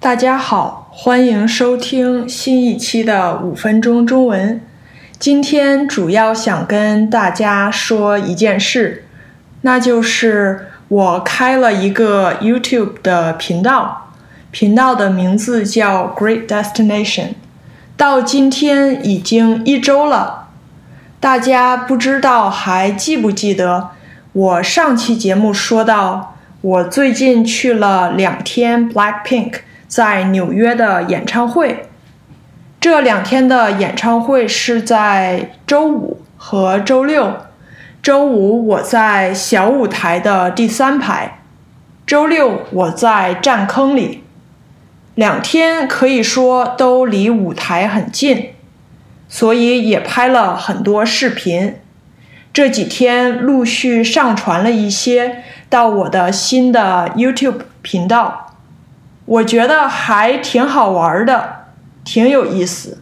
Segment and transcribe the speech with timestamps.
[0.00, 4.58] 大家好，欢迎收听新一期的五分钟中文。
[5.18, 9.04] 今天主要想跟大家说一件事，
[9.60, 14.10] 那就是我开了一个 YouTube 的频道，
[14.50, 17.34] 频道的名字叫 Great Destination，
[17.98, 20.48] 到今天已经一周了。
[21.20, 23.90] 大家不知道还记不记得
[24.32, 29.56] 我上期节目说到，我最近去了两天 Blackpink。
[29.90, 31.88] 在纽约的演唱会，
[32.80, 37.38] 这两天的演唱会是在周五和周六。
[38.00, 41.40] 周五我在小舞台的第三排，
[42.06, 44.22] 周六我在站坑里。
[45.16, 48.50] 两天可以说都离舞台很近，
[49.28, 51.80] 所以也拍了很多视频。
[52.52, 58.49] 这几天陆续上传了一些到我的新的 YouTube 频道。
[59.30, 61.66] 我觉得还挺好玩的，
[62.02, 63.00] 挺有意思。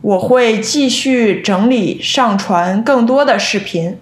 [0.00, 3.98] 我会继续整理上传更多的视频，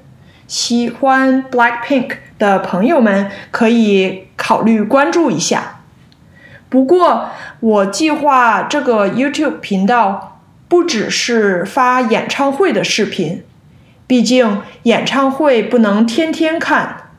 [0.47, 5.81] 喜欢 Blackpink 的朋友们可以考虑关注一下。
[6.69, 13.43] 不过，我计划这个 YouTube 频道不只是发演唱会的视频，
[14.07, 17.10] 毕竟演唱会不能天天看。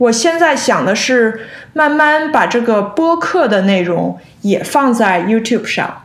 [0.00, 6.04] 我现在想的是，慢慢把这个播客的内容也放在 YouTube 上，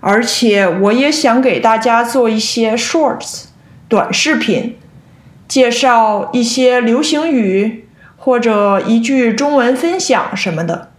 [0.00, 3.48] 而且我也想给大家做一些 Shorts
[3.86, 4.78] 短视频，
[5.46, 10.90] 介绍一些流行语或者一句中文分享什么的。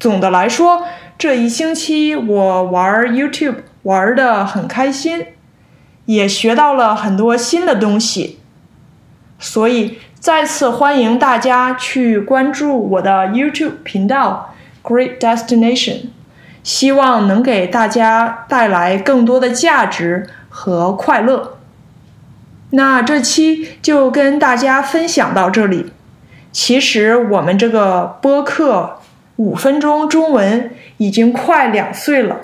[0.00, 5.26] 总的来说，这一星期我玩 YouTube 玩的很开心，
[6.06, 8.40] 也学到了很多新的东西，
[9.38, 9.98] 所以。
[10.20, 14.52] 再次欢迎大家去关注我的 YouTube 频道
[14.82, 16.06] Great Destination，
[16.64, 21.58] 希望能给大家带来更多的价值和快乐。
[22.70, 25.92] 那这期就跟大家分享到这里。
[26.50, 28.98] 其实我们这个播客
[29.36, 32.40] 五分钟中文已经快两岁了，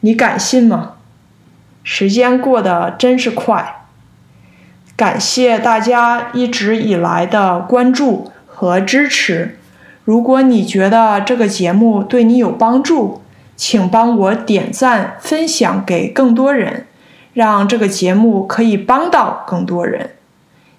[0.00, 0.96] 你敢信吗？
[1.82, 3.79] 时间过得真是快。
[5.00, 9.56] 感谢大家一直以来的关注和支持。
[10.04, 13.22] 如果你觉得这个节目对你有帮助，
[13.56, 16.86] 请帮我点赞、分享给更多人，
[17.32, 20.10] 让这个节目可以帮到更多人。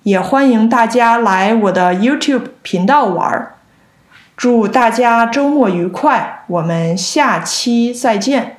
[0.04, 3.56] 也欢迎大家来我的 YouTube 频道玩儿。
[4.38, 8.58] 祝大家周末愉快，我们下期再见。